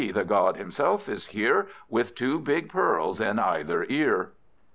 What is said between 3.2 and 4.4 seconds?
in either ear."